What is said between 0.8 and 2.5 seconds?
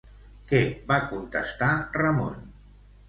va contestar Ramon?